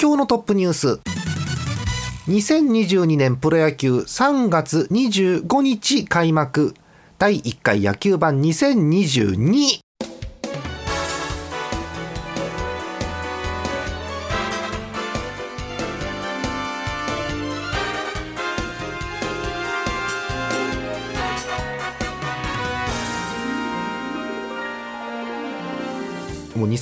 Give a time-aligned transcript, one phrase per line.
[0.00, 1.00] 今日のトップニュース。
[2.28, 6.74] 2022年プロ野球3月25日開幕。
[7.16, 9.83] 第1回野球版2022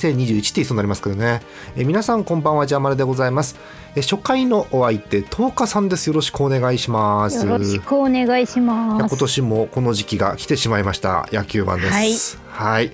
[0.09, 1.41] 2021って言いそうになりますけどね。
[1.75, 3.55] え皆さんこんばんは、ジャマルでございます。
[3.95, 6.07] え初回のお相手、10日さんです。
[6.07, 7.45] よろしくお願いします。
[7.45, 9.17] よろしくお願いします。
[9.17, 12.39] 年もこの時期が来てしまいました野球版です。
[12.49, 12.91] はい。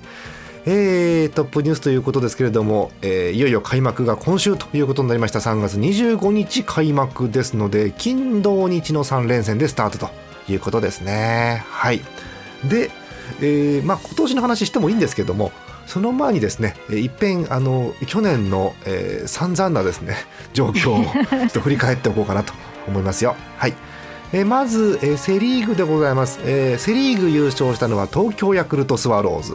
[0.65, 10.09] えートップニュースということですけれども、えーいよいよ開幕が今週ということになりました3月25日開幕ですので金土日の3連戦でスタートと
[10.51, 12.01] いうことですねはい
[12.65, 12.91] で、
[13.39, 15.51] えーまあ、今年の話してもいいんですけども
[15.89, 20.15] その前にですねえー一遍あの去年の、えー散々なですね
[20.53, 22.53] 状況を ちょっと振り返っておこうかなと
[22.87, 23.35] 思いますよ。
[23.57, 23.73] はい。
[24.31, 29.53] えーまず、えーセ・リーグでございます、えーセ・リーグ優勝したのは東京ヤクルトスワローズ。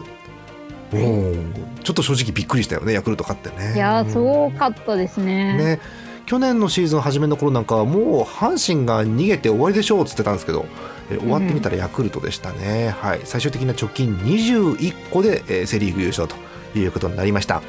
[0.93, 1.37] おー。
[1.85, 3.75] ちょっと正直びっくりしたよねヤクルト勝ってね。
[3.77, 5.55] いやー、すごかったですね。
[5.57, 5.81] ね。
[6.27, 10.67] 去年のシーズン初めの頃なんかはもう阪神が逃げて終わりでしょうっつってたんですけど、
[11.11, 16.37] えー終わってみたらヤクルトでしたね、はい、最終的な直近21個で、えーセ・リーグ優勝と
[16.79, 17.63] いうことになりました。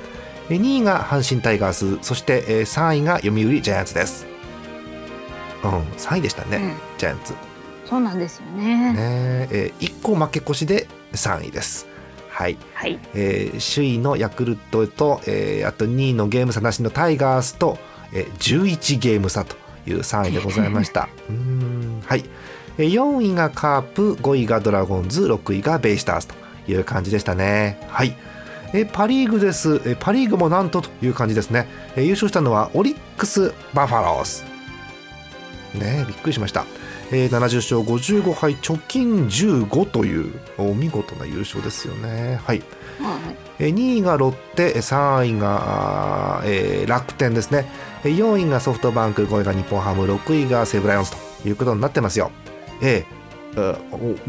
[0.49, 4.25] えー2位が阪神タイガースそして、えー3位が読売ジャイアンツです。
[5.63, 6.97] うん3位でしたね、うん。
[6.97, 7.33] ジャイアンツ。
[7.85, 8.93] そうなんですよね。
[8.93, 9.47] ね。
[9.51, 11.87] えー1個負け越しで3位です。
[12.29, 12.57] はい。
[12.73, 12.99] はい。
[13.13, 17.77] えー首位のヤクルトと、えーあと2位のゲーム差なしのタイガースと、
[18.13, 18.33] えー
[18.67, 19.55] 11ゲーム差と
[19.87, 21.09] いう3位でございました。
[21.29, 22.01] うーん。
[22.05, 22.29] はい、えー
[22.83, 26.35] 4位がカープ5位がドラゴンズ6位がベイスターズと
[26.67, 27.79] いう感じでしたね。
[27.89, 28.15] はい。
[28.73, 34.43] えーパ・リーグです、えーパ・リーグもなんとという感じですね、えー優勝したのはオリックス・バファローズ。
[35.79, 36.65] ねえびっくりしました、
[37.11, 42.39] えー70勝55敗貯金15というお見事な優勝ですよね。
[42.43, 42.59] はい。
[42.99, 43.17] は
[43.59, 47.65] えー2位がロッテ3位が、えー楽天ですね。
[48.03, 51.17] えー4位がソフトバンク5位が日本ハム6位が西武ライオンズと
[51.47, 52.31] いうことになってますよ。
[52.81, 53.15] えー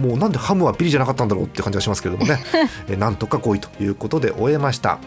[0.01, 2.45] もうなんでハムはビリじゃなかったんだろうって感じがしますけれどもね、
[2.87, 4.99] えーなんとか5位ということで終えました。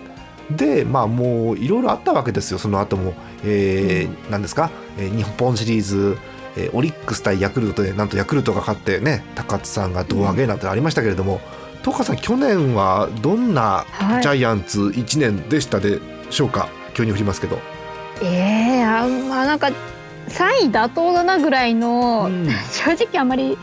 [0.51, 3.13] でまあもういろいろあったわけですよその後も、
[3.45, 6.17] えーなんですか、えー日本シリーズ、
[6.57, 11.39] えーオリックス対ヤクルトでなんとヤクルトが勝ってね高津さんが胴上げなんてありましたけれども、
[11.83, 17.55] トカさん去年はどんなはいジャイアンツ1年でしたでしょうか、急に振りますけど。
[17.55, 17.59] い。
[18.25, 19.69] ええあまあなんか
[20.29, 23.57] 3位妥当だなぐらいの、うん正直あまり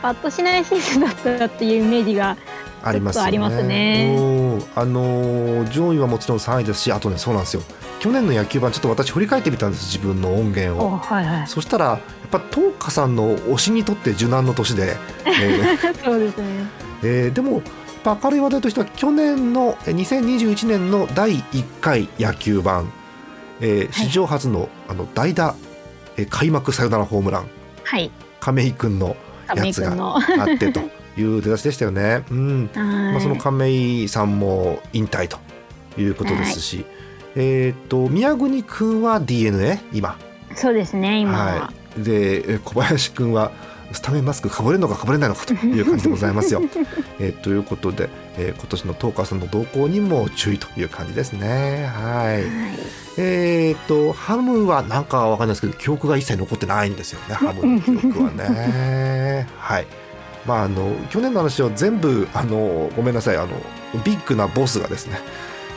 [0.00, 2.36] パッとしないシーズンだったっていうイメージが。
[2.84, 3.28] ありますよね。
[3.28, 4.22] ありますねう
[4.56, 7.62] んあのー上位はもちろん3位ですしあとねそうなんですよ
[8.00, 10.98] 去年の野球版ちょっと私振り返ってみたんです自分の音源おを。
[10.98, 11.46] はいはい。
[11.46, 16.44] そしたらやっぱ東花さんの推しにとって受難の年で、えー そうですね。
[17.04, 17.62] えーでも
[18.04, 22.90] 明るい話題としては去年のえー2021年の第1回野球版、
[23.60, 25.54] えー史上初のあの代打、
[26.22, 27.50] えー開幕サヨナラホームラン
[27.84, 28.10] はい。
[28.40, 29.16] 亀井君の
[29.46, 30.16] 亀やつが。
[30.16, 30.18] あ
[30.54, 30.80] ってと
[31.16, 32.24] いう出だしでしたよね。
[32.30, 33.70] うんまあ、その亀
[34.04, 35.38] 井さんも引退と
[36.00, 36.84] いうことですし、
[37.36, 40.16] えっ、と宮国君は d n a 今、
[40.54, 41.44] そうですね今は。
[41.44, 43.52] はい、でえ小林君は
[43.92, 46.62] スタメンマスクかぶれるのかかぶれないのかという感じでございますよ。
[47.18, 51.90] えーということで、えー今年のトーカーさんの動向にも注意という感じですね。
[51.94, 52.44] はいはい
[53.18, 59.46] えっ、とハムはなんかわかんないですけど記憶が一切残ってないんですよねハムの記憶はね。
[59.58, 59.86] はい
[60.46, 63.48] まああの去年の話を全部あのごめんなさいあの
[64.04, 65.20] ビッグなボスがですね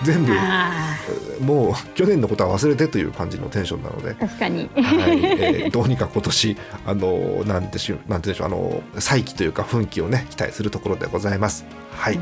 [0.03, 0.97] 全部あ
[1.39, 4.11] もう去年のことは忘れてという感じのテンションなので。
[4.11, 4.69] ー、確かに。
[4.75, 5.23] はい。
[5.23, 11.65] えーどうにか今年あのなんでしょうなんてでしょうあの再起というか奮起をね期待するところでございます。
[11.91, 12.19] はい、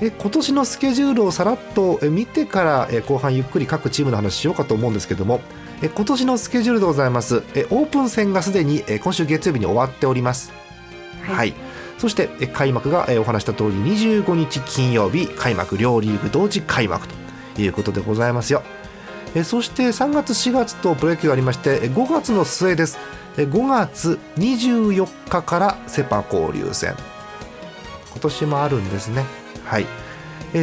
[0.00, 5.40] え今年のスケジュールをさらっとえ見てからえ後半ゆっくり各チームの話しようかと思うんですけども
[5.82, 7.42] え今年のスケジュールでございます。
[7.54, 10.52] えオープン戦がすでにえ今週月曜日に終わっております。
[11.22, 11.65] はい、はい
[11.98, 17.06] そして開幕がお話した通り25日金曜日開幕両リーグ同時開幕
[17.54, 18.62] ということでございますよ。
[19.44, 22.98] そして3月4月とプロ野球がありまして5月の末です。
[23.36, 26.94] 5月24日からセ・パ交流戦。
[28.12, 29.24] 今年もあるんですね。
[29.64, 29.86] はい。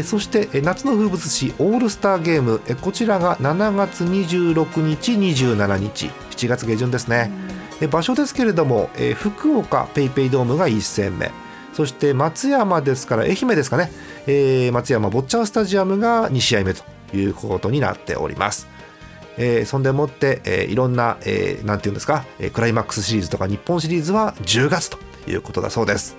[0.03, 2.61] そして夏の風物詩オールスターゲーム。
[2.81, 6.09] こちらが7月26日27日。
[6.31, 7.31] 7月下旬ですね、
[7.81, 11.31] えー場所ですけれども、えー福岡ペイペイドームが1戦目。
[11.73, 13.91] そして松山ですから愛媛ですかね、
[14.27, 16.83] えー松山ボッチャースタジアムが2試合目と
[17.15, 18.67] いうことになっております。
[19.37, 26.15] えー、そんでもって、えー、いろんな、えー、なんていうんですか、えー、クライマックスシリーズとか日本シリーズは10月ということだそうです。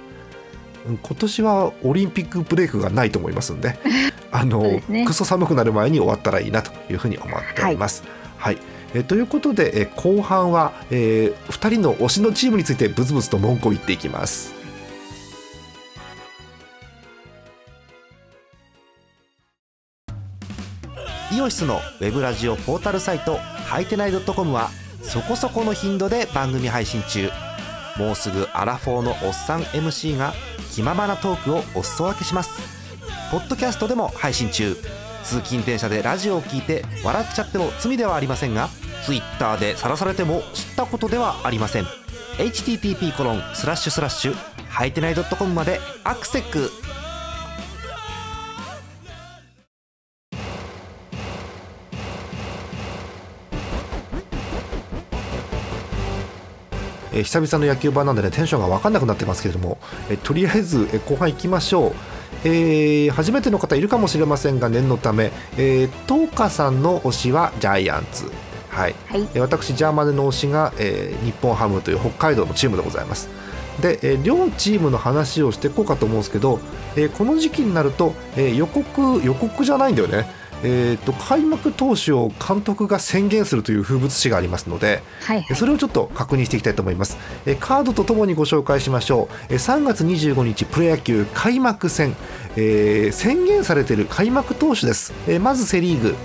[0.84, 3.78] 今年はオリンピックブレイクがないと思いますんで
[4.30, 8.02] あの、ね、クソ寒くなる前に終わったらいいなというふうに思っております。
[8.36, 14.54] はい、はいえということで、え後半は、えー、2人の推しのチームについてブツブツと文句を言っていきます。
[21.32, 24.70] イオシスのウェブラジオポータルサイトハイテナイドットコムは
[25.02, 27.28] そこそこの頻度で番組配信中。
[27.98, 30.32] もうすぐアラフォーのおっさん MC が
[30.72, 32.60] 気ままなトークをお裾分けします。
[33.32, 34.76] ポッドキャストでも配信中。
[35.24, 38.68] 通勤電車でラジオを聞いて笑っちゃっても罪ではありませんが
[39.04, 41.84] Twitter で晒されても知ったことではありません。
[42.38, 44.34] http コロンスラッシュスラッシュ
[44.68, 46.70] はいてない .com までアクセック
[57.12, 59.78] え、久々の野球版なんでねテンションが分かんなくなってますけれども、
[60.10, 61.92] え、とりあえず、え、後半いきましょう、
[62.44, 68.28] えー、初めての方いるかもしれませんが念のため、えー、東花さんの推しはジャイアンツ。
[68.74, 73.28] はい、はい、私ジャーマネの推しが、えー、日本ハムという北海道のチームでございます。
[73.80, 76.58] で、えー、両チームの話をしていこうかと思うんですけど、
[76.96, 80.28] えー、この時期になると、えー、予告予告じゃないんだよね。
[80.66, 92.16] えーと、開幕投手を監督が宣言するという風物詩がありますので、はいはい、それをちょっと確認していきたいと思います、えー、カードとともにご紹介しましょう、えー、3月25日プロ野球開幕戦、
[92.56, 96.16] えー、宣言されている開幕投手です、えー、まずセ・リーグ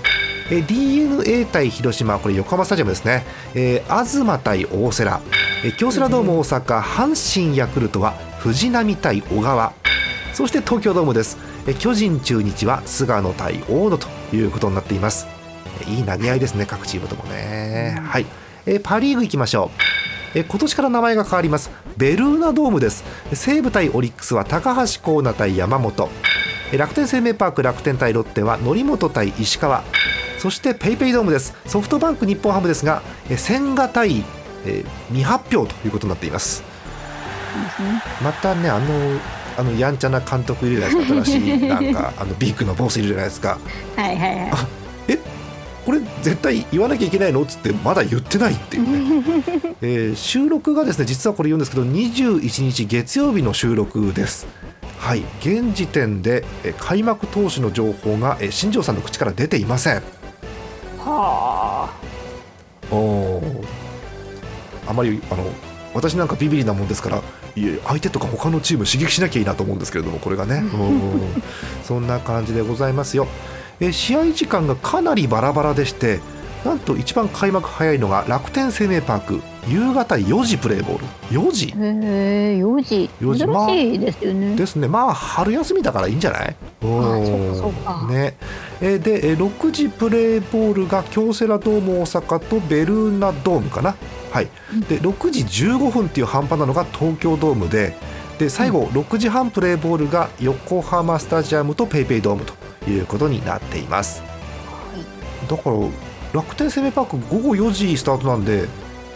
[0.52, 3.24] え d n a 対広島これ横浜スタジアムですね、
[3.54, 5.20] えー、東対大瀬良、
[5.64, 9.72] え京セラドーム大阪阪神ヤクルトは藤浪対小川。
[10.32, 11.38] そして東京ドームです。
[11.68, 15.28] え巨人中日は菅野対大野ということになっています。
[15.86, 18.26] いい投げ合いですね各チームともね、はい、
[18.66, 19.70] えパ・リーグいきましょ
[20.34, 20.38] う。
[20.38, 21.70] え今年から名前が変わります。
[21.96, 23.04] ベルーナドームです。
[23.32, 26.08] 西武対オリックスは高橋光成対山本。
[26.76, 29.84] 楽天生命パーク楽天対ロッテは則本対石川。
[30.40, 31.54] そしてペイペイドームです。
[31.66, 33.02] ソフトバンク日本ハムですが
[33.36, 34.24] 千賀対、
[34.64, 36.62] え未発表ということになっています、
[38.24, 38.86] またねあの
[39.58, 41.24] あのやんちゃな監督いるじゃないですか。
[41.24, 43.58] 新しい なんかあのビッグのボスいるじゃないですか。
[43.96, 44.50] はいはいはい。
[45.08, 45.18] え
[45.84, 47.42] これ絶対言わなきゃいけないの？
[47.42, 48.82] っつってまだ言ってないっていう
[49.20, 49.24] ね、
[49.82, 54.46] えー、収録がですね実はこれ言うんですけど21日月曜日の収録です。
[54.98, 55.24] はい。
[55.40, 56.44] 現時点で
[56.78, 60.02] 開幕投手の情報が新庄さんの口から出ていません
[61.04, 61.90] は
[62.90, 63.42] あお
[64.86, 65.44] あまりあの
[65.94, 67.22] 私なんかビビリなもんですから
[67.84, 70.62] 相手とか他のチーム刺激しなきゃいいなと思うんですけれどもこれがね。
[71.82, 73.26] そんな感じでございますよ。
[73.80, 76.20] え試合時間がかなりバラバラでして
[76.64, 81.06] なんと一番開幕早いのが楽天生命パーク夕方4時プレーボール。
[81.30, 81.66] 4時？
[81.68, 83.10] へえ4時。
[83.20, 83.44] 4時。
[83.44, 84.88] 珍しいですよね、まあ、ですね。
[84.88, 86.56] まあ春休みだからいいんじゃない？
[88.10, 88.36] ね。
[88.80, 93.94] えで6時プレーボールが京セラドーム大阪とベルーナドームかな？
[94.32, 94.48] はい。
[94.88, 97.94] で6時15分っていう半端なのが東京ドームで
[98.38, 102.54] で最後6時半プレーボールが横浜スタジアムと PayPay ドームと
[102.90, 104.22] いうことになっています、
[105.46, 105.76] だから
[106.32, 108.66] 楽天生命パーク午後4時スタートなんで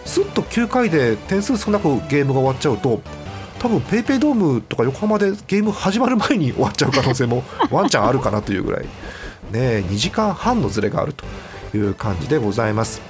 [0.05, 3.01] すっと9回で点数少なくゲームが終わっちゃうと
[3.59, 8.85] 多分 PayPay ドームとか横浜でゲーム始まる前に終わっちゃう可能性も ワンチャンあるかなというぐらい、
[9.51, 11.25] ね、2時間半のずれがあると
[11.77, 13.01] いう感じでございます。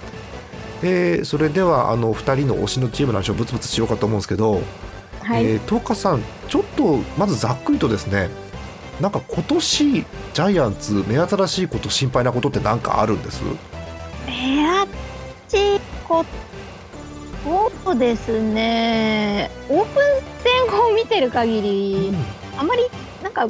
[0.83, 4.63] えー、それではあの2人の推しのチームの話をブツブツしようかと思うんですけど、
[5.23, 8.29] はい、えー、東花さんちょっとまずざっくりとですね
[9.01, 13.43] なんか今年ジャイアンツ目新しいこと心配なことって何かあるんです？
[14.27, 14.87] 目新
[15.49, 16.54] しいこと
[17.45, 19.51] そうですね。
[19.69, 20.03] オープン
[20.43, 22.83] 戦を見てる限り、うん、あまり
[23.23, 23.47] なんか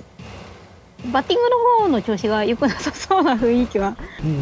[1.12, 3.96] バッティングの方の調子が良くなさそうな雰囲気は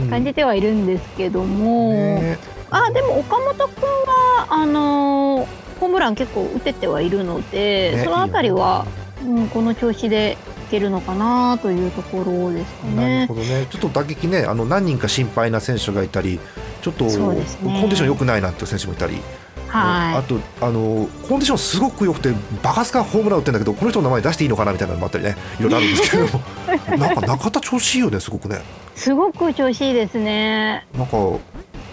[0.08, 2.38] 感じてはいるんですけども、うんね、
[2.70, 8.86] あでも岡本君はあのー、ホームラン結構打ててはいるので、ね、その辺りは、
[9.24, 12.94] うん、この調子でいけるのかなというところですかね。
[12.94, 13.66] なるほどね。
[13.68, 16.38] ちょっと打撃ねあの何人か心配な選手がいたり
[16.82, 19.20] ちょっと、ね、コンディション良くないなっていう選手もいたり。
[19.68, 25.34] はい、あとあのコンディションすごく良くてバカスカホームラン打ってんだけどこの人の名前出していいのかなみたいなのもあったりね。
[25.58, 26.26] いろいろあるんですけど
[26.98, 28.60] なんか中田調子いいよねすごくね。
[28.96, 30.86] すごく調子いいですね。
[30.94, 31.16] なんか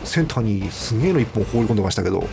[0.03, 2.27] センターにすげえの一本放り込んでましたけど。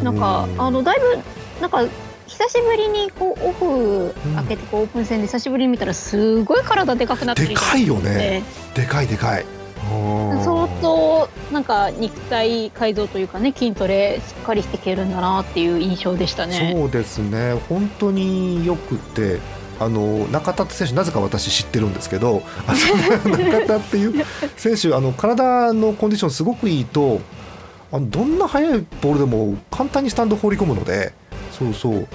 [0.00, 1.18] なんかあのだいぶ
[1.60, 1.84] なんか
[2.26, 8.42] 久しぶりにこうオフ開けてこうオープン戦で久しぶりに見たらすごい体でかくなってでかいよね。
[8.74, 9.46] でかいでかい
[10.84, 16.74] そっそなんか肉体改造というかね筋トレしっかりしていけるんだなっていう印象でしたね。
[16.74, 19.40] そうですね本当によくて
[19.80, 22.42] あの中田選手なぜか私知ってるんですけど
[23.26, 24.24] 中田っていう
[24.56, 27.20] 選手あの体のコンディションすごくいいと
[27.90, 31.12] あのどんな速いボールでも簡単にスタンド放り込むので
[31.56, 32.06] そうそう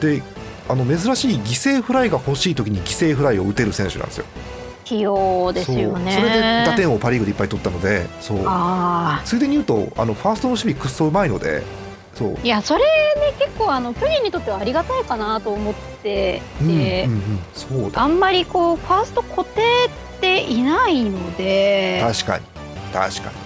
[0.00, 0.22] で
[0.68, 4.24] あの珍しい犠牲フライが欲しい時に犠牲フライを打てる選手なんですよ。
[4.88, 6.12] 器用ですよね。
[6.12, 8.38] それで打点をパ・リーグでいっぱい取ったのでそう。
[9.24, 11.62] ついでに言うとあのファーストの守備くっそうまいので
[12.14, 12.38] そう。
[12.42, 12.86] いやそれね
[13.38, 16.76] 結構あの巨人にとってはありがたいかなと思ってて、うんうんう
[17.16, 19.60] ん、そうあんまりこうファースト固定
[20.16, 22.00] っていないので。
[22.02, 22.44] 確かに。
[22.92, 23.36] 確かに。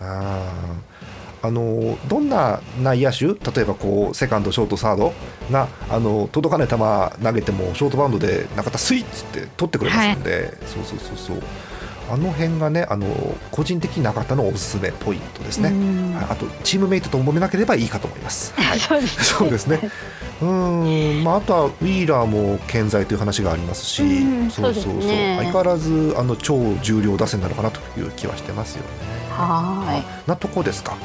[0.00, 0.75] ああ
[1.50, 5.12] のどんな内野手例えばこうセカンドショートサード
[5.50, 6.76] があの届かない球
[7.24, 11.42] 投げてもショートバウンドで中田スイッチって取ってくれますんで、はい、そうそうそうそう。
[12.08, 13.06] あの辺がねあの
[13.50, 15.72] 個人的中田のおすすめポイントですね、
[16.30, 18.52] あとチームメイトと揉めなければいいかと思います。
[18.60, 19.80] はい、そうですね。
[20.40, 21.24] うん。
[21.24, 28.88] まあ、あとはウィーラーも健在という話がありますし、うそうそうそう、ね、相変わらずあの超重量打線なのかなという気はしてますよね。
[29.30, 30.28] はい。
[30.28, 30.96] なとこですか？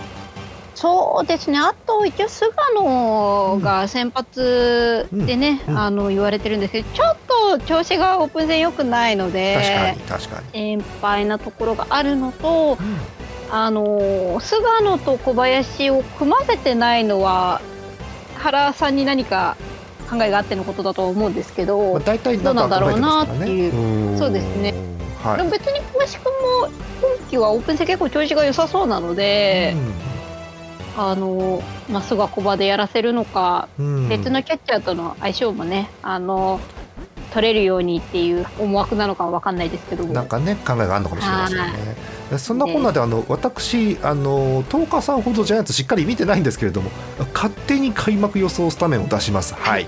[0.82, 5.74] そうですね、あと一応、菅野が先発でね、うん。
[5.74, 17.62] うん、あの言われてるんですけど、ちょっと調子がオープン戦良くないので、確かに心配なところがあるのと、うん、あの菅野と小林を組ませてないのは、
[18.40, 19.58] 原さんに何か
[20.10, 24.74] 考えがあってのことだと思うんですけど、まあ、大体どうなんだろうなっていう、そうですね。
[25.24, 26.70] はい、でも別に小林君も
[27.20, 29.76] 今季はオープン戦結構調子が良さそうなので。
[30.06, 30.11] うん
[30.98, 36.60] あのまっすぐ小場でやらせるのか、うん、別のキャッチャーとの相性もねあの
[37.34, 42.38] 取れるようにっていう思惑なのかは分かんないですけどなんかね考えがあるのかもしれないですよね。
[42.38, 46.90] そんなこんなであの私あの10日さんほどジャイアンツしっかり見てないんですけれども
[47.34, 49.54] 勝手に開幕予想スタメンを出します。
[49.56, 49.88] はい、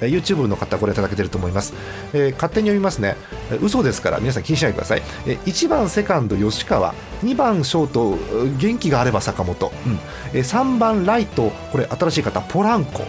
[0.00, 1.74] え YouTube の方ご覧いただけていると思います、
[2.12, 3.16] えー、勝手に読みますね。
[3.62, 8.18] 嘘ですから皆さん気にしないでください、えー、1番セカンド吉川2番ショート
[8.58, 9.98] 元気があれば坂本、うん。
[10.32, 13.02] えー、3番ライトこれ新しい方ポランコ。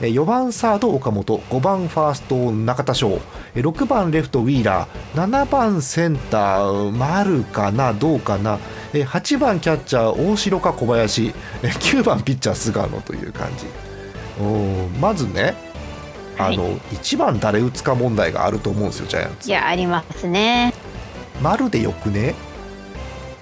[0.00, 1.38] え4番サード岡本。
[1.50, 3.18] 5番ファースト中田翔。
[3.56, 5.20] 6番レフトウィーラー。
[5.20, 7.92] 7番センター丸かな？
[7.92, 8.60] どうかな
[8.92, 11.34] ？8番キャッチャー大城か小林。
[11.62, 13.66] 9番ピッチャー菅野という感じ。
[15.00, 15.54] まずね
[16.38, 20.72] あの、はい、一番誰打つか問題があると思うんですよジャイアンツいやありますね。
[21.42, 22.34] 丸でよくね？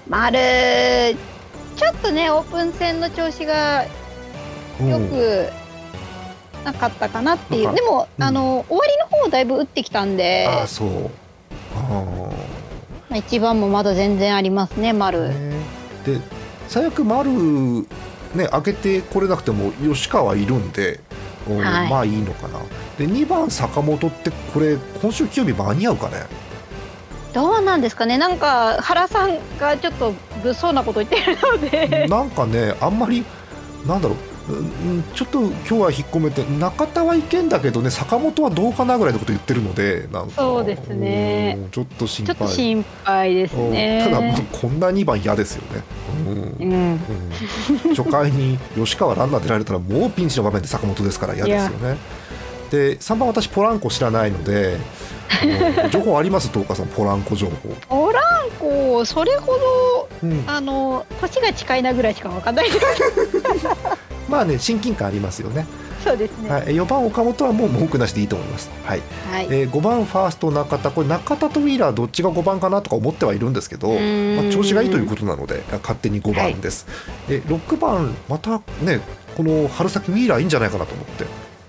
[0.07, 0.37] 丸
[1.75, 3.89] ちょっとねオープン戦の調子がよ
[4.79, 5.49] く
[6.63, 10.47] なかったかなっていう、でも、うん、あの終わりの方だいぶ打ってきたんで。
[10.47, 11.09] あそう。
[11.75, 12.31] あ、
[13.09, 15.29] まあ、一番もまだ全然ありますね丸、
[16.05, 16.19] で
[16.67, 17.29] 最悪丸
[18.35, 20.99] ね、開けてこれなくても吉川いるんで、
[21.47, 22.59] はい、まあいいのかな。
[22.97, 26.25] で2番坂本ってこれ今週金曜日間に合うかね？
[27.33, 28.17] どうなんですかね？
[28.17, 32.07] なんか原さんがちょっと物騒なこと言ってるので。
[32.07, 33.23] なんかねあんまり
[33.85, 34.17] なんだろう
[35.13, 41.57] ちょっと今日は引っ込めて中田はいけんだけどね坂本はどうかなぐらいのこと言ってるのでなんかそうですね。
[41.71, 42.47] ちょっと心配。
[42.47, 44.07] 心配ですね。
[44.09, 45.83] ただこんな2番嫌ですよね、
[46.59, 46.71] うん。
[46.71, 46.99] うん。
[47.85, 51.97] うん、初回に吉川ランナー出られたらもうピンチの場面で坂本ですから嫌ですよね。
[52.71, 54.77] で3番私ポランコ知らないので
[55.91, 56.49] 情報あります？
[56.49, 57.53] 東川さんポランコ情報。
[57.87, 58.23] ポラン
[58.59, 62.85] コそれほど、うん、あの年が近いなぐらいしか分かんないです
[64.27, 65.65] まあね親近感ありますよね。
[66.03, 66.49] そうですね。
[66.49, 68.69] はい、4番岡本はもう文句なしでいいと思います。
[68.83, 69.01] はい。
[69.31, 76.85] はい、えー、5番ファースト中田これ中田とウィーラーどっちが5番かなとか思ってはいるんですけど、まあ、調子がいいということなので勝手に5番です。
[77.27, 79.01] はい、え6番またね
[79.35, 81.25] この春先ウィーラーいいんじゃないかなと思って。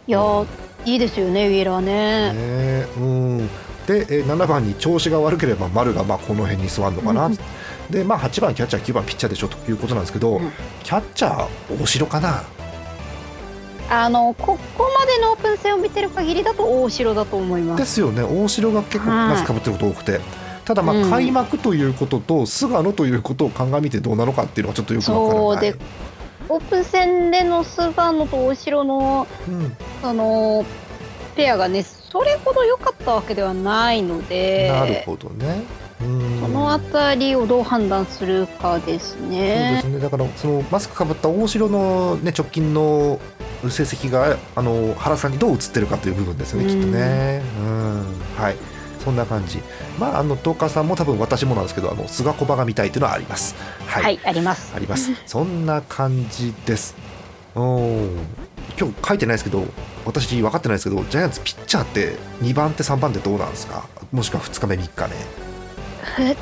[0.07, 0.47] いや
[0.85, 2.33] いいですよねウィーラーね。
[2.33, 3.49] ねうん。
[3.87, 7.31] で、え7番に調子が悪ければ丸がまあこの辺に座るのかな。
[7.91, 10.53] で、まあ、8番キャッチャー9番ピッチャーでしょということなんですけど、うん、
[10.83, 12.43] キャッチャー大城かな？
[13.91, 17.81] あのここまでのオープン戦を見てる限りだと大城だと思います。
[17.81, 18.23] ですよね。
[18.23, 20.21] 大城が結構まずかぶってること多くて、
[20.67, 25.79] ただまあ開幕ということと、菅野ということを鑑みてどうなのかっていうのはちょっとよくわからない。
[26.51, 30.67] オープン戦での菅野と大城の、うん、その
[31.35, 34.69] ペアがねそれほど良かったわけではないので。
[34.71, 39.81] なるほどねそのあたりをどう判断するかですね。
[39.83, 40.01] そうですね。
[40.01, 43.19] だからそのマスクかぶった大城の、ね、直近の
[43.63, 47.43] 成績があの原さんにどう映ってるかという部分ですね、きっとね。
[47.61, 48.05] うん。
[48.37, 48.57] はい。
[48.99, 49.61] そそんな感じ。
[49.99, 53.55] まああの東華さんも多分私もなんですけどあの菅小葉が見たいというのはあります。
[53.87, 54.73] はい、はい、あります。
[54.77, 55.11] あります。
[55.27, 56.95] そんな感じです。
[57.57, 58.11] うん
[58.79, 59.65] 今日書いてないですけど
[60.05, 63.85] 私分かってないですけどジャイアンツピッチャーって2番手3番手どうなんですか？
[64.13, 65.48] もしくは2日目3日目
[66.19, 66.37] 2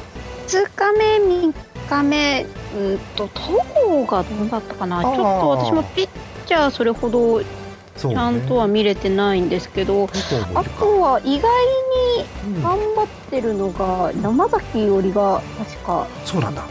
[0.74, 1.18] 日目
[1.50, 1.54] 3
[1.88, 3.40] 日目うんと戸
[3.74, 5.02] 郷がどうだったかな？
[5.02, 6.08] ちょっと私もピッ
[6.46, 10.12] チャーそれほどちゃんとは見れてないんですけど、ね、
[10.54, 11.48] あとは意外
[12.52, 16.62] に頑張ってるのが、山崎伊織が確かそうなんだ。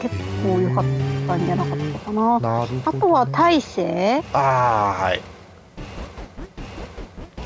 [0.00, 0.84] 結構良かっ
[1.26, 2.40] たんじゃなかったかな。
[2.40, 4.22] なね、あとは大勢？
[4.32, 5.20] ああはい。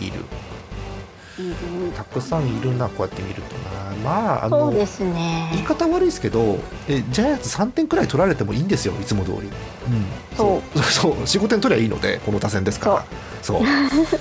[0.01, 0.25] いる
[1.97, 3.97] たくさんいるなこうやって見るとな。
[4.05, 4.87] まああのね。
[5.53, 9.51] 言い方悪いですけどえジャイアンツ3点くらい取られてもいいんですよいつも通り、うん、
[10.37, 10.79] そう。
[10.83, 11.13] そう。
[11.25, 13.05] 45点取りゃいいのでこの打線ですから。
[13.43, 13.63] そう。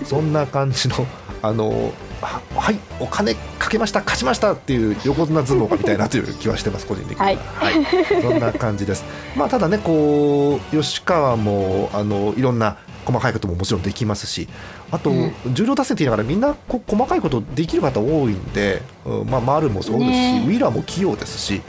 [0.05, 1.05] そんな感じの
[1.41, 1.91] あの
[2.22, 9.03] はいお金かけました勝ちましたっていう横綱相撲が見たいなという気はしてます個人的には、はい、はい、そんな感じです。
[9.36, 14.48] まあただねこう吉川もあのいろんな細かいことももちろんできますし
[14.93, 15.12] あと、
[15.51, 21.63] 重量打線って言いながらみんなこ細かいことできる方多いんで、うん、まあ、丸もそうですし、ね、ウィーラーも器用ですし、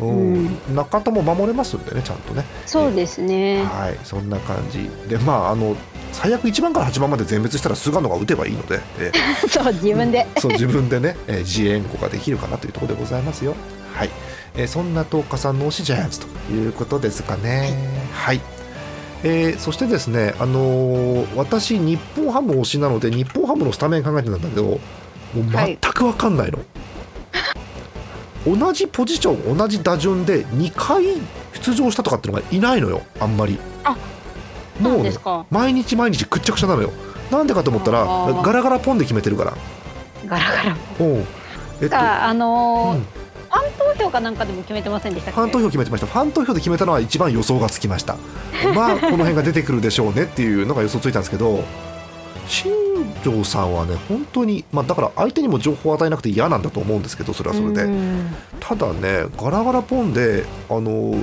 [0.00, 2.42] うん、中田も守れますんでねちゃんとね。
[2.64, 3.64] そうですね。
[3.64, 4.88] はいそんな感じ。
[5.10, 5.76] でまああの
[6.12, 10.26] 最悪1番から8番まで全滅したら菅野が打てばいいので、えー、 そう自分で。
[10.38, 13.54] そう自分でね、えー、自援護ができるかなというところでございますよ。
[13.92, 14.10] はい、
[14.56, 17.74] えー、そんな東花さんの推しジャイアンツということですかね。
[18.14, 18.59] はい、はい
[19.22, 24.80] えー、そしてですね、あのー、私、日本ハム推しなので、日本ハムのスタメン考えてたんだけど、もう
[25.52, 26.64] 全く分かんないの、は
[28.56, 31.04] い、同じポジション、同じ打順で2回
[31.52, 33.58] 出場したとかっていうのがいないのよ、あんまり。
[33.84, 33.96] あ
[34.80, 35.12] もう、ね、
[35.50, 36.90] 毎日毎日くっちゃくちゃなのよ。
[37.30, 38.04] なんでかと思ったら、
[38.42, 39.52] ガラガラポンで決めてるから。
[40.26, 41.26] ガラガラポン。
[41.82, 43.06] えっと、あのーうん
[43.50, 46.06] ファン投票かなんかでも決めてませんでしたファン投票決めてました。
[46.06, 48.16] ファン投票で決めたのは一番予想がつきました。
[48.74, 51.64] まあこの辺が出てくるでしょうねっていうのが予想ついたんですけど
[52.46, 52.72] 新
[53.24, 57.88] 庄さんはね本当にまあだから相手にも情報を与えなくて嫌なんだと思うんですけどそれはそれで。
[58.60, 61.16] ただねガラガラポンであの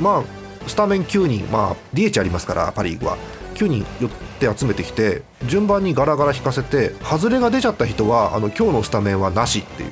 [0.00, 0.22] まあ
[0.66, 3.16] スタメン9人まあ DH ありますからパ・リーグは。
[3.54, 9.90] 9人寄って集めてきて順番にガラガラ引かせて外れが出ちゃった人はあの今日のスタメンはなしっていう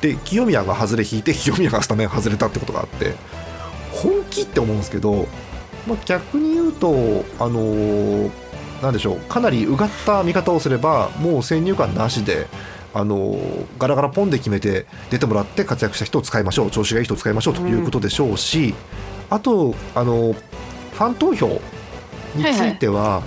[0.00, 3.14] で清宮が外れ引いて 清宮がスタメン外れたってことがあって
[3.92, 5.26] 本気って思うんですけど、
[5.86, 8.30] まあ、逆に言うとあのー、
[8.82, 12.46] なんでしょうかなりうがった見方をすればもう先入観なしで。
[12.92, 13.38] あの
[13.78, 18.74] ガラガラポンで決めて出てもらって活躍した人を使いましょう調子がいい人を使いましょうということでしょうし、
[19.30, 21.60] うん、あとあのファン投票
[22.34, 23.22] については、は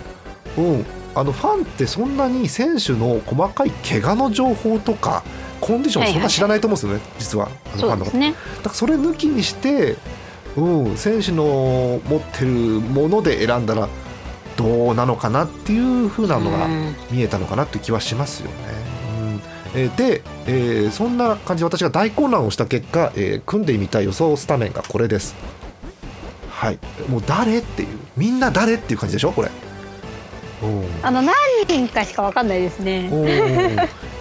[0.58, 5.23] いはい、うん、あのファンってそんなに選手の細かい怪我の情報とか
[5.63, 7.49] コンディションそんな知らないと思うんですよね、は。
[7.49, 9.95] いはい、実はあのファンの方、ね、だからそれ抜きにして、
[10.58, 13.88] うん、選手の持ってるもので選んだら
[14.58, 16.67] どうなのかなっていうふうなのが
[17.10, 18.56] 見えたのかなっていう気はしますよね。
[19.73, 25.36] うん、えー、で、えー、そんな感じで私が大混乱をした結果、えー、組んでみた予想スタメンがこれです。
[26.49, 27.88] はい、もう誰っていう。
[28.15, 29.49] みんな誰っていう感じでしょこれ。
[31.02, 31.36] あの何
[31.67, 33.10] 人かしかわかんないですね。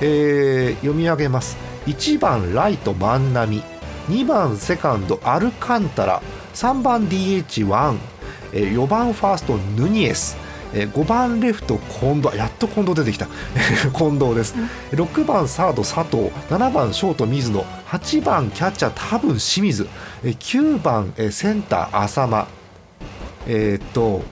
[0.00, 1.56] えー、読み上げます。
[1.86, 3.62] 1番ライト万波、
[4.08, 6.22] 2番セカンドアルカンタラ、
[6.54, 7.98] 3番 DH1、
[8.52, 10.36] えー、4番ファーストヌニエス。
[10.74, 12.36] え5番レフト近藤。
[12.36, 13.26] やっと近藤出てきた。
[13.94, 14.54] 近藤です、
[14.92, 16.30] 6番サード佐藤。
[16.48, 17.62] 7番ショート水野。
[17.90, 19.86] 8番キャッチャー多分清水。
[20.24, 22.46] 9番センター浅間。
[23.46, 24.22] えー、っと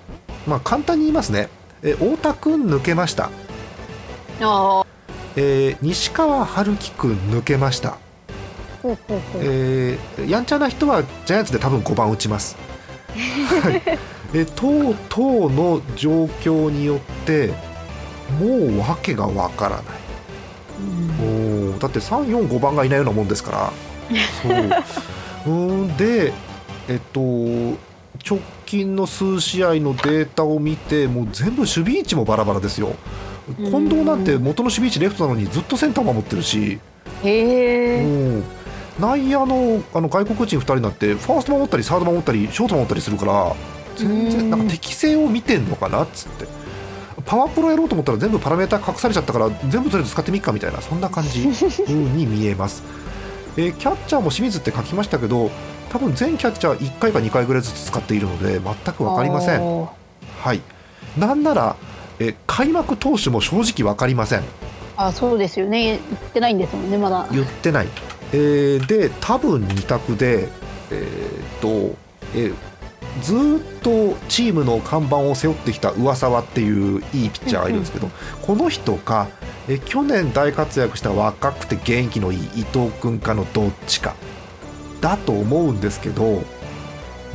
[0.47, 1.49] まあ簡単に言いますね
[1.83, 3.31] え太田君抜けました。
[4.41, 4.85] あ、
[5.37, 7.97] えー、西川春樹君抜けました。
[9.37, 12.57] えー、やんちゃな人はジャイアンツで多分5番打ちます。
[13.63, 13.83] はい、
[14.35, 17.53] えとうとうの状況によって
[18.39, 19.85] もう訳がわからない、
[21.21, 21.25] う
[21.73, 23.73] ん、おだって345番がいないようなもんですから。
[24.43, 25.53] そう。
[25.53, 26.33] うんで
[26.89, 27.21] えっと
[28.29, 32.95] 直近の数試合のデータを見てもう全部守備位置もバラバラですよ。
[33.57, 36.79] 近藤なんて元の守備位置レフトなのにずっとセンター守ってるし。
[37.25, 38.43] へえ。
[38.99, 43.57] 内野のあの外国人2人になってファースト守ったりサード守ったりショート守ったりするから
[43.97, 46.61] 全然なんか適性を見てんのかなっつって。
[47.25, 52.83] パワープロやろうと思ったら全部パラメータ隠されちゃったから全部とりあえず使ってみっかみたいなそんな感じに見えます、
[53.57, 55.51] えー、キャッチャーも清水って書きましたけど
[55.91, 59.61] 多分全キャッチャー1回か2回ぐらいずつ使っているので全く分かりません。
[60.39, 60.63] はい。
[61.19, 61.77] なんなら
[62.21, 64.43] え開幕投手も正直分かりません。
[64.97, 65.99] あそうですよね。
[65.99, 66.01] 言っ
[66.33, 67.27] てないんですもんねまだ。
[67.33, 67.89] 言ってない、
[68.33, 70.49] えー、で多分2択で
[70.93, 71.97] えー、っと、
[72.35, 72.55] えー、
[73.23, 78.11] ずっとチームの看板を背負ってきた上沢っていういいピッチャーがいるんですけど、
[78.43, 79.29] この人か
[79.69, 84.15] え去年大活躍した若くて元気のいい伊藤君かのどっちか
[85.01, 86.43] だと思うんですけど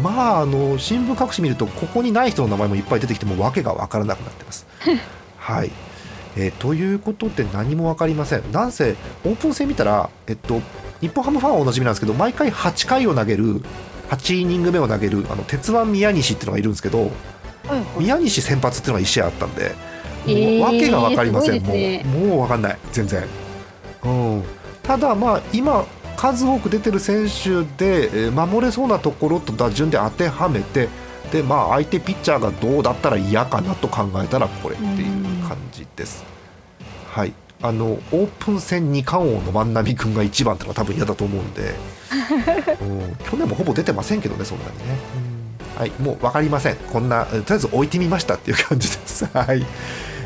[0.01, 4.67] まああの新聞各紙見るとここにない人の名前もいっぱい出てきても訳が分からなくなってます。
[5.37, 5.71] はい。
[6.37, 8.43] えー、ということで何も分かりません。
[8.51, 10.61] なんせオープン戦見たら、えっと、
[10.99, 13.61] 日本ハムファンはおなじみなんですけど毎回8回を投げる
[14.09, 17.09] 8イニング目を投げるあの鉄腕宮西っていうのがいるんですけど、はい
[17.69, 19.73] はい、宮西先発っていうのが1試合あったんで、
[20.27, 22.77] えー、わけが分かりません、ね、もうもう分かんない。
[22.91, 23.23] 全然、
[24.03, 24.43] うん、
[24.83, 30.89] ただまあ今数多く出てる選手で守れそうなところと打順で当てはめて
[31.31, 36.23] でまあ相手ピッチャーがどうだったら嫌かなと考えたらこれっていう感じです。
[37.07, 37.33] はい。
[37.61, 41.73] あのオープン戦2冠王の万波君が1番ってのは多分嫌だと思うんで、
[42.81, 44.97] うん、去年もほぼ出てませんけどねそんなにね、
[45.75, 45.91] うん、はい。
[45.99, 46.75] もう分かりません。
[46.75, 49.25] こんなとりあえず置いてみましたっていう感じです。
[49.33, 49.65] はい、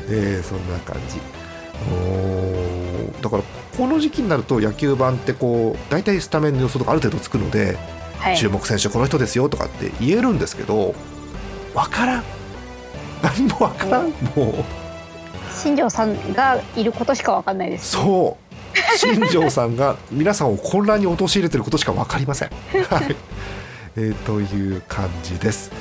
[0.10, 1.20] えー、そんな感じ。
[3.22, 3.44] だから
[3.80, 7.78] この時期になると野球盤ってこう大体スタメンの予想とかある程度つくので、
[8.18, 10.94] はい、注目選手この人ですよとかって言えるんですけど
[11.74, 12.24] 分からん。
[13.24, 14.10] 何も分からん。
[14.36, 14.54] もう。
[15.54, 18.98] 新庄さんがいることしか分かんないです、ね、そう。
[18.98, 23.16] 新庄さんが皆さんを混乱に陥れてることしか分かりません、はい。
[23.96, 25.72] えー、という感じです、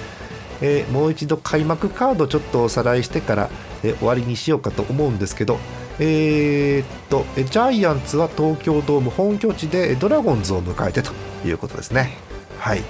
[0.60, 3.50] えー、もう一度開幕カードちょっとおさらいしてから、
[3.82, 5.58] えー、終わりにしようかと思うんですけど
[6.00, 11.12] えー、っとジャイアンツは東京ドーム本拠地でドラゴンズを迎えてと
[11.46, 12.16] いうことですね。
[12.58, 12.82] はい。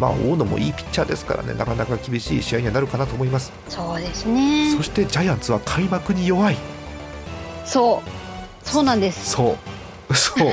[0.00, 1.54] まあ、大野もいいピッチャーですからね。
[1.54, 3.52] なかなか厳しい試合にはなるかなと思います。
[3.68, 4.74] そうですね。
[4.76, 6.56] そしてジャイアンツは開幕に弱い。
[7.64, 8.68] そう。
[8.68, 9.30] そうなんです。
[9.30, 9.56] そ
[10.10, 10.14] う。
[10.14, 10.48] そう。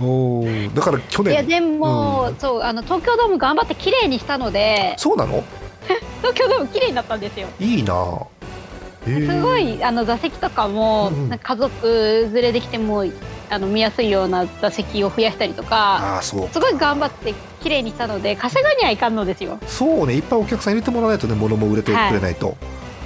[0.00, 0.44] お
[0.74, 1.32] だから去年。
[1.32, 4.94] いやでも、うん、そうあの東京ドーム頑張って綺麗にしたので。
[4.98, 5.42] そうなの？
[6.20, 7.46] 東京ドーム綺麗になったんですよ。
[7.60, 7.94] いいな
[9.06, 13.04] すごいあの座席とかも、うん、家族連れできても
[13.48, 19.58] あの見やすいような座席を増やしたりとかすごい頑張って綺麗にしたので稼がにはいかんのですよ。
[19.66, 22.56] そうねいっぱいお客さん入れてもらわないとね物も売れてくれないと、はい、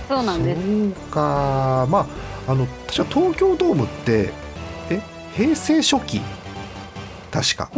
[0.08, 0.62] そうなんです。
[0.62, 1.86] そうか。
[1.90, 2.06] ま
[2.46, 4.32] ああの私は東京ドームって
[4.88, 5.00] え
[5.36, 6.20] 平成初期？
[7.30, 7.70] 確か。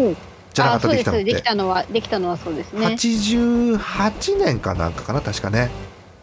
[0.55, 2.87] じゃなかったできたのできたのはできたのはそうですね。
[2.87, 5.71] 88年かなんかかな確かね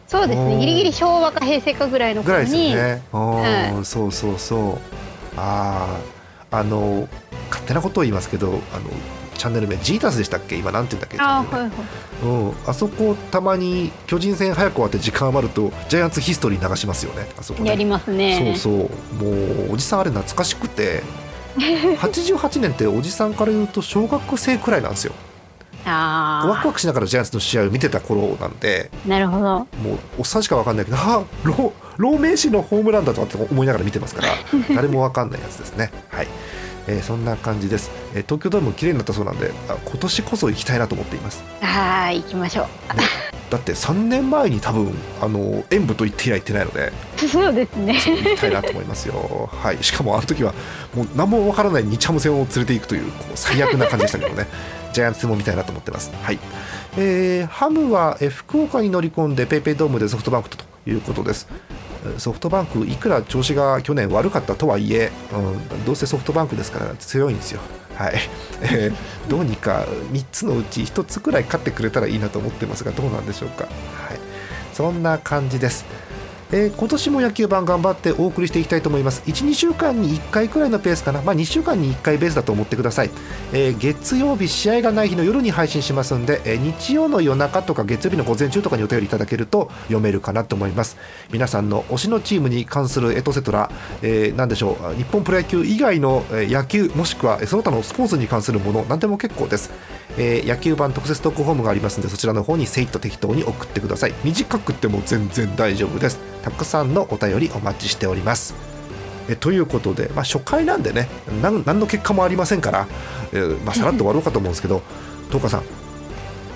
[0.09, 0.57] そうですね。
[0.57, 2.49] ギリギリ昭和か平成かぐらいの頃に。
[2.49, 4.77] ぐらいですよね、はい、そうそうそう。
[5.37, 6.01] あ
[6.51, 7.07] ああの
[7.49, 8.59] 勝手なことを言いますけどあの
[9.37, 10.57] チャンネル名ジータスでしたっけ？
[10.57, 11.17] 今なんて言うんだっけ？
[11.21, 11.71] あ,、はいはい、
[12.23, 17.27] うん、あそこたまに巨人戦早く終わって時間余るとジャイアンツヒストリー流しますよね。
[17.37, 18.55] あそこ、ね、やりますね。
[18.57, 18.89] そうそ
[19.21, 19.31] うも
[19.69, 21.03] うおじさんあれ懐かしくて
[21.55, 25.28] 88年っておじさんから言うと小学生くらいなんですよあ
[25.91, 29.41] ワクワクしながらジャイアンツの試合を見てた頃なんでなるほど。
[29.41, 29.67] もう
[30.19, 34.33] おっさんしか分かんないけどあ老老名士のホームランだとかって思いながら見てますから
[34.75, 35.91] 誰も分かんないやつですね。
[36.09, 36.27] はい。
[36.87, 39.51] えー、そんな感じです、えー、東京ドーム綺麗になったそうなんで
[39.85, 41.43] 今年こそ行きたいなと思っています。
[41.61, 43.03] はい行きましょう、ね、
[43.49, 50.53] だって3年前に多分あの演舞と言って以来行ってないのでそうですね行きたいなと思いますよはいしかもあの時は
[50.95, 54.47] もう何もわからない日ハム戦を連れていくというこう最悪な感じでしたけどね
[54.93, 56.11] ジャイアンツ戦も見たいなと思ってます。
[56.23, 56.39] はい
[56.97, 61.47] えー、ハムは、え福岡に乗り込んで PayPay ドームでソフトバンクということです。
[62.17, 65.37] ソフトバンクいくら調子が去年悪かったとはいえ、う
[65.75, 67.61] ん、どうせソフトバンクですから強いんですよ。
[67.99, 68.13] はい、
[68.61, 73.65] えー、どうにか3つのうち1つくらい勝ってくれたらいいなと思ってますがどうなんでしょうか。
[73.65, 73.73] はい、
[74.71, 75.83] そんな感じです。
[76.51, 79.21] えー、今年も野球盤頑張ってお送りしていきたいと思います。
[79.25, 83.11] 12週間に1回くらいのペースかな、まあ、2週間に1回ベースだと思ってください、
[83.53, 90.97] えー、月曜日試合がない日の夜に配信しますんで、えー、日曜の夜中とか月曜日の午前中とかにお便りいただけると読めるかなと思います。
[91.31, 93.69] 皆さんの推しのチームに関するエトセトラ、
[94.01, 94.95] えー、何でしょう。
[94.95, 99.71] 日本プロ野球以外の野球もしくはその他のスポーツに関するもの何でも結構です、
[100.19, 104.13] えー、野球版特設トークホームがありますのでそちらの方にせいっと適当に送ってください。
[104.23, 106.19] 短くても全然大丈夫です。
[106.43, 108.53] たくさんのお便りお待ちしております。
[109.29, 111.07] えということで、まあ、初回なんでね
[111.41, 112.87] 何の結果もありませんから、
[113.31, 114.81] えー、まあ、さらっと終わろうかと思うんですけど
[115.29, 115.63] 東花さん、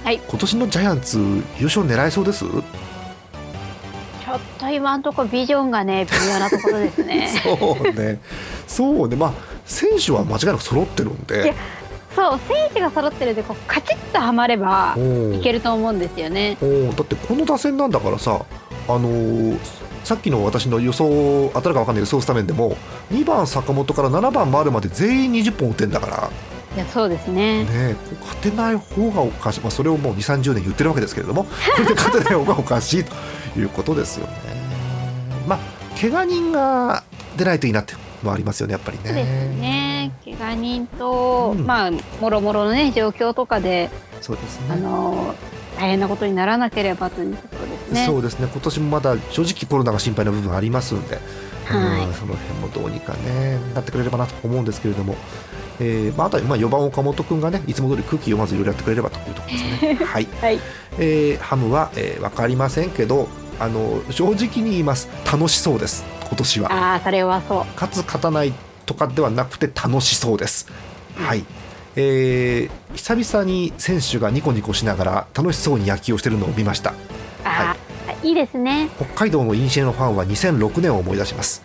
[0.03, 1.19] はい、今年のジャイアンツ
[1.59, 2.43] 優勝狙えそうです？
[2.43, 7.29] ちょっと今のところビジョンがね微妙なところですね。
[7.43, 8.19] そうね。
[8.67, 9.15] そうね。
[9.15, 9.33] まあ
[9.65, 11.53] 選手は間違いなく揃ってるんで
[12.15, 14.95] そう選手が揃ってるでこうカチッとはまれば
[15.33, 16.57] いけると思うんですよね。
[16.95, 18.45] だってこの打線なんだからさ
[18.87, 19.59] あのー、
[20.03, 22.75] さっきの私の予想当たるか分かんない予想スタメンでも
[23.11, 26.29] 2番坂本から7番丸まで全員20本打ってんだから。
[26.75, 27.65] いやそうですね。
[27.65, 31.49] ね勝てない方がおかしい、まあ、それをもう2 3 0年言ってるわけですけれども こ
[31.79, 33.13] れで勝てない方がおかしいと
[33.59, 34.33] いうことですよね。
[35.47, 35.59] まあ
[35.99, 37.03] 怪我人が
[37.37, 37.93] 出ないといいなって
[38.23, 39.03] もありますよねやっぱりね。
[39.05, 39.27] そうです
[39.59, 40.11] ね。
[40.23, 43.89] 怪我人と、うん、まあもろもろのね状況とかで
[44.21, 44.73] そうですね。
[44.73, 45.35] あの
[45.77, 48.05] 大変なことにならなければということですね。
[48.05, 48.47] そうですね。
[48.51, 55.15] 今年もまだ正直コロナが心配な部分ありますんで、はい、その辺もどうにかねなってくれればなと思うんですけれども。
[55.79, 59.95] えーまあ、あとはまあ4番岡本君がねいつも通り空気読まずいろいろやってくれればというところですね。
[60.05, 60.59] はい、はい、
[60.99, 63.27] えー、ハムは、えー、分かりませんけど
[63.59, 65.09] あの正直に言います。
[65.25, 66.73] 楽しそうです今年は。
[66.73, 67.65] ああそれはそう。
[67.75, 68.53] 勝つ勝たない
[68.85, 70.67] とかではなくて楽しそうです。
[71.15, 71.45] はい、
[71.95, 76.93] えー、久々に選手がニコニコしながら楽しそうに野球をしているのを見ました。
[77.43, 77.75] は
[78.23, 78.89] い、いいですね。
[78.97, 81.63] 北海道のインシェのファンは2006年を思い出します。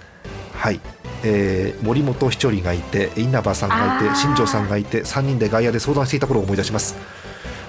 [0.55, 0.81] はい、
[1.23, 6.97] えー、森本稀哲がいて稲葉さんがいて新庄さんがいて3人で外野で相談していた頃を思い出します。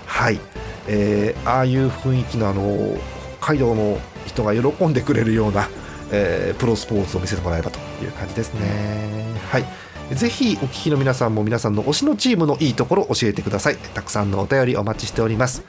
[0.06, 0.40] はい、
[0.88, 2.98] えー、ああいう雰囲気のあの
[3.40, 5.70] 北海道の人が喜んでくれるような、
[6.12, 9.40] えー、プロスポーツを見せてもらえばという感じですね。
[9.52, 9.66] はい。
[10.16, 13.78] ぜひお聞きの皆さんも皆さんの推しのチームのいいところ教えてください。
[13.78, 15.64] たくさんのお便りお待ちしております。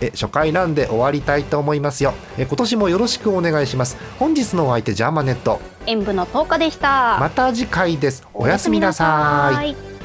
[0.00, 2.12] え初回なんで終わりたいと思いますよ。
[2.36, 3.96] え今年もよろしくお願いします。
[4.18, 5.60] 本日のお相手ジャーマネット。
[5.86, 7.18] 演舞の10日でした。
[7.18, 8.26] また次回です。
[8.34, 9.95] おやすみなさい